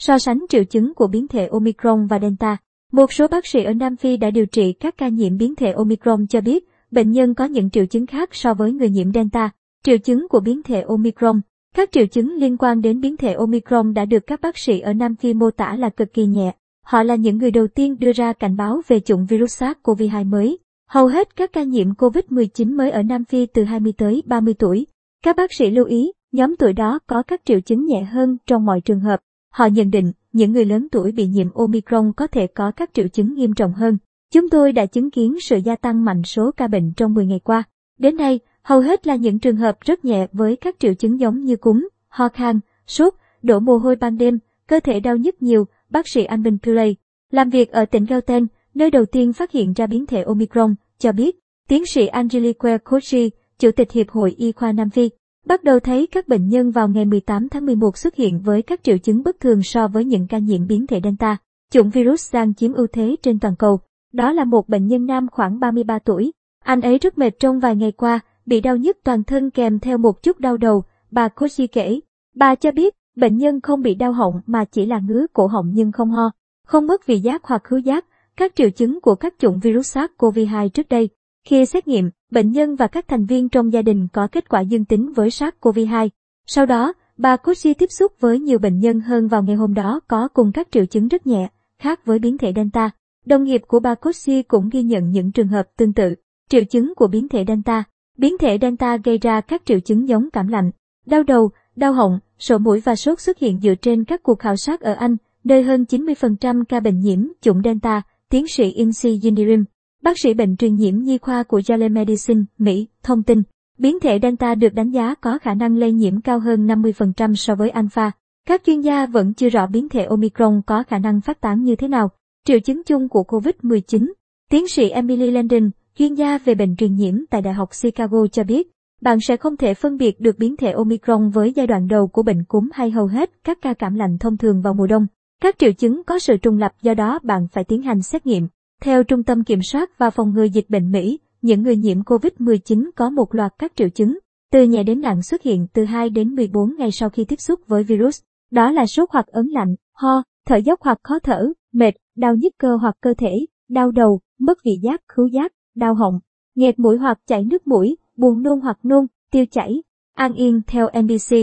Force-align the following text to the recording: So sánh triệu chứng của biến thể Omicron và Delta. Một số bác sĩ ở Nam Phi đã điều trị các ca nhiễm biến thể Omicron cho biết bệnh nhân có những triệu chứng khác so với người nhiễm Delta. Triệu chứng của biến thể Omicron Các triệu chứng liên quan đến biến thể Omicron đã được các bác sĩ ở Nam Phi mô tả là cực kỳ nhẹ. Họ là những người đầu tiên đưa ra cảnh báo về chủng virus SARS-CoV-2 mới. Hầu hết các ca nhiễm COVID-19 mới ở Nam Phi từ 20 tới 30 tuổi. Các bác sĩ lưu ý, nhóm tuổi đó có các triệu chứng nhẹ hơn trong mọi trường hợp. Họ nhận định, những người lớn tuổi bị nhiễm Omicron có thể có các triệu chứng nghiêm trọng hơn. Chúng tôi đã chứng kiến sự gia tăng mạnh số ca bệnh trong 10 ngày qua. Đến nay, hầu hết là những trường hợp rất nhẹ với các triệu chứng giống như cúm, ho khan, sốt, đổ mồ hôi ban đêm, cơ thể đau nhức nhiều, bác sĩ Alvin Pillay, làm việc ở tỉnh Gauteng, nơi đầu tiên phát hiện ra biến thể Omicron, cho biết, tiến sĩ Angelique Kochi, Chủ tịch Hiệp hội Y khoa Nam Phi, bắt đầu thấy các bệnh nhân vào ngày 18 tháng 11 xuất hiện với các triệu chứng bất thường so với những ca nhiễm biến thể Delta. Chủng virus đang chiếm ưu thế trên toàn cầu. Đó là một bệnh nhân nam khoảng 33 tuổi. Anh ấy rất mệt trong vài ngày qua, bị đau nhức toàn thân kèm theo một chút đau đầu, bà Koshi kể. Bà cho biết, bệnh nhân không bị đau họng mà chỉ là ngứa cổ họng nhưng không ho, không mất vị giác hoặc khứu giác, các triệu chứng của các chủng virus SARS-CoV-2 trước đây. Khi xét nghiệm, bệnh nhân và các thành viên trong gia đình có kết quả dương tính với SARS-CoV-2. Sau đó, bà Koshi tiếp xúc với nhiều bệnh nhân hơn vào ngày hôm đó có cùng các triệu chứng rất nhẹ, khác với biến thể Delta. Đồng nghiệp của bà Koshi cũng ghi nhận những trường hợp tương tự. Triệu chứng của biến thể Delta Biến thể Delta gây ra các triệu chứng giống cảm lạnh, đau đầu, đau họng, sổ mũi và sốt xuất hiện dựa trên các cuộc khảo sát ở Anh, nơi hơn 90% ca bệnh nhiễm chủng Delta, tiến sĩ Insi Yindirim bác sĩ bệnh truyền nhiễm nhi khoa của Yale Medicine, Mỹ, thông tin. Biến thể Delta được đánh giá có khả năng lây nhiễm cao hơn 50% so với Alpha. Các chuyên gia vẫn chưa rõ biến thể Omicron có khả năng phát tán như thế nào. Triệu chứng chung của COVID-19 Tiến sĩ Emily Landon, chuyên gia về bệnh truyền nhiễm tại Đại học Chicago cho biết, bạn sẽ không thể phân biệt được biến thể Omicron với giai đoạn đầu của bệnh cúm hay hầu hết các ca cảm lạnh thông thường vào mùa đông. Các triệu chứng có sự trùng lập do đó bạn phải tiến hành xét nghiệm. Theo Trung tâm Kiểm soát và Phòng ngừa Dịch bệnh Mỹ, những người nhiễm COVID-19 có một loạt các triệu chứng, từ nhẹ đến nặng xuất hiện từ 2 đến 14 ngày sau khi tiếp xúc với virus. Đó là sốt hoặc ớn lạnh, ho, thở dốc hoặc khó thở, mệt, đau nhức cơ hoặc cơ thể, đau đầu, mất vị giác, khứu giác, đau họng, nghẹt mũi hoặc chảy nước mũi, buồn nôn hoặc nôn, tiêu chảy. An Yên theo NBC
So 0.00 0.18
sánh 0.18 0.38
triệu 0.48 0.64
chứng 0.64 0.94
của 0.94 1.06
biến 1.06 1.28
thể 1.28 1.46
Omicron 1.46 2.06
và 2.06 2.18
Delta. 2.18 2.56
Một 2.92 3.12
số 3.12 3.26
bác 3.28 3.46
sĩ 3.46 3.64
ở 3.64 3.72
Nam 3.72 3.96
Phi 3.96 4.16
đã 4.16 4.30
điều 4.30 4.46
trị 4.46 4.72
các 4.72 4.94
ca 4.98 5.08
nhiễm 5.08 5.36
biến 5.36 5.54
thể 5.54 5.72
Omicron 5.72 6.26
cho 6.26 6.40
biết 6.40 6.68
bệnh 6.90 7.10
nhân 7.10 7.34
có 7.34 7.44
những 7.44 7.70
triệu 7.70 7.86
chứng 7.86 8.06
khác 8.06 8.34
so 8.34 8.54
với 8.54 8.72
người 8.72 8.90
nhiễm 8.90 9.12
Delta. 9.12 9.50
Triệu 9.84 9.98
chứng 9.98 10.28
của 10.28 10.40
biến 10.40 10.62
thể 10.62 10.80
Omicron 10.80 11.40
Các 11.74 11.92
triệu 11.92 12.06
chứng 12.06 12.34
liên 12.34 12.56
quan 12.56 12.80
đến 12.80 13.00
biến 13.00 13.16
thể 13.16 13.32
Omicron 13.32 13.94
đã 13.94 14.04
được 14.04 14.26
các 14.26 14.40
bác 14.40 14.58
sĩ 14.58 14.80
ở 14.80 14.92
Nam 14.92 15.16
Phi 15.16 15.34
mô 15.34 15.50
tả 15.50 15.76
là 15.76 15.88
cực 15.88 16.12
kỳ 16.12 16.26
nhẹ. 16.26 16.54
Họ 16.84 17.02
là 17.02 17.14
những 17.14 17.38
người 17.38 17.50
đầu 17.50 17.66
tiên 17.66 17.96
đưa 17.98 18.12
ra 18.12 18.32
cảnh 18.32 18.56
báo 18.56 18.80
về 18.88 19.00
chủng 19.00 19.26
virus 19.26 19.62
SARS-CoV-2 19.62 20.26
mới. 20.26 20.58
Hầu 20.88 21.06
hết 21.06 21.36
các 21.36 21.52
ca 21.52 21.62
nhiễm 21.62 21.90
COVID-19 21.90 22.76
mới 22.76 22.90
ở 22.90 23.02
Nam 23.02 23.24
Phi 23.24 23.46
từ 23.46 23.64
20 23.64 23.92
tới 23.98 24.22
30 24.26 24.54
tuổi. 24.54 24.86
Các 25.24 25.36
bác 25.36 25.54
sĩ 25.54 25.70
lưu 25.70 25.84
ý, 25.84 26.12
nhóm 26.32 26.56
tuổi 26.56 26.72
đó 26.72 26.98
có 27.06 27.22
các 27.22 27.40
triệu 27.44 27.60
chứng 27.60 27.86
nhẹ 27.86 28.02
hơn 28.02 28.36
trong 28.46 28.66
mọi 28.66 28.80
trường 28.80 29.00
hợp. 29.00 29.20
Họ 29.50 29.66
nhận 29.66 29.90
định, 29.90 30.12
những 30.32 30.52
người 30.52 30.64
lớn 30.64 30.88
tuổi 30.92 31.12
bị 31.12 31.26
nhiễm 31.26 31.52
Omicron 31.54 32.12
có 32.16 32.26
thể 32.26 32.46
có 32.46 32.70
các 32.70 32.90
triệu 32.94 33.08
chứng 33.08 33.34
nghiêm 33.34 33.54
trọng 33.54 33.72
hơn. 33.72 33.98
Chúng 34.32 34.50
tôi 34.50 34.72
đã 34.72 34.86
chứng 34.86 35.10
kiến 35.10 35.36
sự 35.40 35.56
gia 35.56 35.76
tăng 35.76 36.04
mạnh 36.04 36.22
số 36.22 36.50
ca 36.56 36.66
bệnh 36.66 36.92
trong 36.96 37.14
10 37.14 37.26
ngày 37.26 37.40
qua. 37.44 37.62
Đến 37.98 38.16
nay, 38.16 38.40
hầu 38.62 38.80
hết 38.80 39.06
là 39.06 39.16
những 39.16 39.38
trường 39.38 39.56
hợp 39.56 39.80
rất 39.80 40.04
nhẹ 40.04 40.26
với 40.32 40.56
các 40.56 40.76
triệu 40.78 40.94
chứng 40.94 41.20
giống 41.20 41.40
như 41.40 41.56
cúm, 41.56 41.88
ho 42.08 42.28
khan, 42.28 42.60
sốt, 42.86 43.14
đổ 43.42 43.60
mồ 43.60 43.76
hôi 43.76 43.96
ban 43.96 44.18
đêm, 44.18 44.38
cơ 44.66 44.80
thể 44.80 45.00
đau 45.00 45.16
nhức 45.16 45.42
nhiều, 45.42 45.66
bác 45.90 46.08
sĩ 46.08 46.24
Alvin 46.24 46.58
Pillay, 46.58 46.96
làm 47.30 47.50
việc 47.50 47.72
ở 47.72 47.84
tỉnh 47.84 48.04
Gauteng, 48.04 48.46
nơi 48.74 48.90
đầu 48.90 49.04
tiên 49.04 49.32
phát 49.32 49.52
hiện 49.52 49.72
ra 49.72 49.86
biến 49.86 50.06
thể 50.06 50.22
Omicron, 50.22 50.74
cho 50.98 51.12
biết, 51.12 51.38
tiến 51.68 51.82
sĩ 51.86 52.06
Angelique 52.06 52.78
Kochi, 52.78 53.30
Chủ 53.58 53.70
tịch 53.70 53.92
Hiệp 53.92 54.08
hội 54.10 54.34
Y 54.38 54.52
khoa 54.52 54.72
Nam 54.72 54.90
Phi, 54.90 55.10
bắt 55.46 55.64
đầu 55.64 55.80
thấy 55.80 56.06
các 56.06 56.28
bệnh 56.28 56.48
nhân 56.48 56.70
vào 56.70 56.88
ngày 56.88 57.04
18 57.04 57.48
tháng 57.48 57.66
11 57.66 57.96
xuất 57.96 58.14
hiện 58.14 58.40
với 58.40 58.62
các 58.62 58.82
triệu 58.82 58.98
chứng 58.98 59.22
bất 59.22 59.40
thường 59.40 59.62
so 59.62 59.88
với 59.88 60.04
những 60.04 60.26
ca 60.26 60.38
nhiễm 60.38 60.66
biến 60.66 60.86
thể 60.86 61.00
Delta. 61.04 61.36
Chủng 61.72 61.90
virus 61.90 62.34
đang 62.34 62.54
chiếm 62.54 62.72
ưu 62.72 62.86
thế 62.86 63.16
trên 63.22 63.38
toàn 63.38 63.56
cầu. 63.56 63.80
Đó 64.12 64.32
là 64.32 64.44
một 64.44 64.68
bệnh 64.68 64.86
nhân 64.86 65.06
nam 65.06 65.26
khoảng 65.32 65.60
33 65.60 65.98
tuổi. 65.98 66.32
Anh 66.64 66.80
ấy 66.80 66.98
rất 66.98 67.18
mệt 67.18 67.38
trong 67.38 67.60
vài 67.60 67.76
ngày 67.76 67.92
qua, 67.92 68.20
bị 68.46 68.60
đau 68.60 68.76
nhức 68.76 68.98
toàn 69.04 69.24
thân 69.24 69.50
kèm 69.50 69.78
theo 69.78 69.98
một 69.98 70.22
chút 70.22 70.40
đau 70.40 70.56
đầu, 70.56 70.84
bà 71.10 71.28
Koshi 71.28 71.66
kể. 71.66 72.00
Bà 72.34 72.54
cho 72.54 72.72
biết, 72.72 72.94
bệnh 73.16 73.36
nhân 73.36 73.60
không 73.60 73.82
bị 73.82 73.94
đau 73.94 74.12
họng 74.12 74.40
mà 74.46 74.64
chỉ 74.64 74.86
là 74.86 75.00
ngứa 75.08 75.26
cổ 75.32 75.46
họng 75.46 75.70
nhưng 75.74 75.92
không 75.92 76.10
ho, 76.10 76.30
không 76.66 76.86
mất 76.86 77.06
vị 77.06 77.18
giác 77.18 77.44
hoặc 77.44 77.64
khứu 77.64 77.78
giác, 77.78 78.04
các 78.36 78.52
triệu 78.56 78.70
chứng 78.70 79.00
của 79.00 79.14
các 79.14 79.34
chủng 79.38 79.60
virus 79.60 79.96
SARS-CoV-2 79.96 80.68
trước 80.68 80.88
đây. 80.88 81.08
Khi 81.44 81.66
xét 81.66 81.88
nghiệm, 81.88 82.10
bệnh 82.30 82.50
nhân 82.50 82.76
và 82.76 82.86
các 82.86 83.08
thành 83.08 83.26
viên 83.26 83.48
trong 83.48 83.72
gia 83.72 83.82
đình 83.82 84.08
có 84.12 84.28
kết 84.32 84.48
quả 84.48 84.60
dương 84.60 84.84
tính 84.84 85.12
với 85.12 85.28
SARS-CoV-2. 85.28 86.08
Sau 86.46 86.66
đó, 86.66 86.92
bà 87.16 87.36
Koshi 87.36 87.74
tiếp 87.74 87.88
xúc 87.98 88.12
với 88.20 88.38
nhiều 88.38 88.58
bệnh 88.58 88.78
nhân 88.78 89.00
hơn 89.00 89.28
vào 89.28 89.42
ngày 89.42 89.56
hôm 89.56 89.74
đó 89.74 90.00
có 90.08 90.28
cùng 90.28 90.52
các 90.52 90.68
triệu 90.70 90.86
chứng 90.86 91.08
rất 91.08 91.26
nhẹ, 91.26 91.48
khác 91.78 92.06
với 92.06 92.18
biến 92.18 92.38
thể 92.38 92.52
Delta. 92.56 92.90
Đồng 93.26 93.44
nghiệp 93.44 93.62
của 93.66 93.80
bà 93.80 93.94
Koshi 93.94 94.42
cũng 94.42 94.68
ghi 94.68 94.82
nhận 94.82 95.10
những 95.10 95.32
trường 95.32 95.48
hợp 95.48 95.68
tương 95.76 95.92
tự. 95.92 96.14
Triệu 96.48 96.64
chứng 96.64 96.94
của 96.94 97.06
biến 97.06 97.28
thể 97.28 97.44
Delta 97.48 97.84
Biến 98.18 98.38
thể 98.38 98.58
Delta 98.62 98.96
gây 98.96 99.18
ra 99.18 99.40
các 99.40 99.62
triệu 99.64 99.80
chứng 99.80 100.08
giống 100.08 100.30
cảm 100.30 100.48
lạnh, 100.48 100.70
đau 101.06 101.22
đầu, 101.22 101.50
đau 101.76 101.92
họng, 101.92 102.18
sổ 102.38 102.58
mũi 102.58 102.80
và 102.80 102.96
sốt 102.96 103.20
xuất 103.20 103.38
hiện 103.38 103.60
dựa 103.60 103.74
trên 103.74 104.04
các 104.04 104.22
cuộc 104.22 104.38
khảo 104.38 104.56
sát 104.56 104.80
ở 104.80 104.92
Anh, 104.92 105.16
nơi 105.44 105.62
hơn 105.62 105.84
90% 105.88 106.64
ca 106.64 106.80
bệnh 106.80 107.00
nhiễm 107.00 107.26
chủng 107.40 107.62
Delta, 107.64 108.02
tiến 108.30 108.46
sĩ 108.46 108.70
Insi 108.70 109.20
Yindirim 109.22 109.64
bác 110.02 110.18
sĩ 110.18 110.34
bệnh 110.34 110.56
truyền 110.56 110.74
nhiễm 110.74 110.98
nhi 110.98 111.18
khoa 111.18 111.42
của 111.42 111.60
Yale 111.68 111.88
Medicine, 111.88 112.40
Mỹ, 112.58 112.88
thông 113.02 113.22
tin. 113.22 113.42
Biến 113.78 114.00
thể 114.00 114.18
Delta 114.22 114.54
được 114.54 114.74
đánh 114.74 114.90
giá 114.90 115.14
có 115.14 115.38
khả 115.38 115.54
năng 115.54 115.76
lây 115.76 115.92
nhiễm 115.92 116.20
cao 116.20 116.38
hơn 116.38 116.66
50% 116.66 117.34
so 117.34 117.54
với 117.54 117.70
Alpha. 117.70 118.10
Các 118.46 118.62
chuyên 118.66 118.80
gia 118.80 119.06
vẫn 119.06 119.34
chưa 119.34 119.48
rõ 119.48 119.66
biến 119.66 119.88
thể 119.88 120.04
Omicron 120.04 120.62
có 120.66 120.82
khả 120.82 120.98
năng 120.98 121.20
phát 121.20 121.40
tán 121.40 121.62
như 121.62 121.76
thế 121.76 121.88
nào. 121.88 122.10
Triệu 122.46 122.58
chứng 122.60 122.82
chung 122.84 123.08
của 123.08 123.22
COVID-19 123.22 124.12
Tiến 124.50 124.68
sĩ 124.68 124.88
Emily 124.88 125.30
Landon, 125.30 125.70
chuyên 125.98 126.14
gia 126.14 126.38
về 126.38 126.54
bệnh 126.54 126.76
truyền 126.76 126.94
nhiễm 126.94 127.14
tại 127.30 127.42
Đại 127.42 127.54
học 127.54 127.68
Chicago 127.82 128.26
cho 128.32 128.44
biết, 128.44 128.70
bạn 129.00 129.18
sẽ 129.20 129.36
không 129.36 129.56
thể 129.56 129.74
phân 129.74 129.96
biệt 129.96 130.20
được 130.20 130.38
biến 130.38 130.56
thể 130.56 130.70
Omicron 130.70 131.30
với 131.30 131.52
giai 131.52 131.66
đoạn 131.66 131.88
đầu 131.88 132.06
của 132.06 132.22
bệnh 132.22 132.44
cúm 132.44 132.68
hay 132.72 132.90
hầu 132.90 133.06
hết 133.06 133.30
các 133.44 133.58
ca 133.62 133.74
cảm 133.74 133.94
lạnh 133.94 134.18
thông 134.18 134.36
thường 134.36 134.62
vào 134.62 134.74
mùa 134.74 134.86
đông. 134.86 135.06
Các 135.42 135.58
triệu 135.58 135.72
chứng 135.72 136.02
có 136.04 136.18
sự 136.18 136.36
trùng 136.36 136.58
lập 136.58 136.72
do 136.82 136.94
đó 136.94 137.18
bạn 137.22 137.46
phải 137.52 137.64
tiến 137.64 137.82
hành 137.82 138.02
xét 138.02 138.26
nghiệm. 138.26 138.48
Theo 138.80 139.04
Trung 139.04 139.22
tâm 139.22 139.44
Kiểm 139.44 139.62
soát 139.62 139.98
và 139.98 140.10
Phòng 140.10 140.34
ngừa 140.34 140.44
Dịch 140.44 140.70
bệnh 140.70 140.92
Mỹ, 140.92 141.18
những 141.42 141.62
người 141.62 141.76
nhiễm 141.76 142.02
COVID-19 142.02 142.90
có 142.96 143.10
một 143.10 143.34
loạt 143.34 143.52
các 143.58 143.72
triệu 143.76 143.88
chứng, 143.88 144.18
từ 144.52 144.62
nhẹ 144.62 144.82
đến 144.82 145.00
nặng 145.00 145.22
xuất 145.22 145.42
hiện 145.42 145.66
từ 145.72 145.84
2 145.84 146.10
đến 146.10 146.34
14 146.34 146.76
ngày 146.78 146.90
sau 146.90 147.10
khi 147.10 147.24
tiếp 147.24 147.40
xúc 147.40 147.60
với 147.66 147.82
virus. 147.82 148.20
Đó 148.50 148.70
là 148.70 148.86
sốt 148.86 149.08
hoặc 149.12 149.26
ớn 149.26 149.46
lạnh, 149.46 149.74
ho, 149.92 150.22
thở 150.46 150.56
dốc 150.56 150.80
hoặc 150.82 150.98
khó 151.02 151.18
thở, 151.18 151.48
mệt, 151.72 151.94
đau 152.16 152.34
nhức 152.36 152.52
cơ 152.58 152.76
hoặc 152.76 152.96
cơ 153.00 153.14
thể, 153.14 153.46
đau 153.68 153.90
đầu, 153.90 154.20
mất 154.38 154.58
vị 154.64 154.72
giác, 154.82 155.00
khứu 155.08 155.26
giác, 155.26 155.52
đau 155.74 155.94
họng, 155.94 156.20
nghẹt 156.54 156.78
mũi 156.78 156.98
hoặc 156.98 157.18
chảy 157.26 157.44
nước 157.44 157.66
mũi, 157.66 157.96
buồn 158.16 158.42
nôn 158.42 158.60
hoặc 158.60 158.78
nôn, 158.82 159.06
tiêu 159.30 159.44
chảy. 159.50 159.82
An 160.14 160.34
Yên 160.34 160.62
theo 160.66 160.88
NBC 161.02 161.36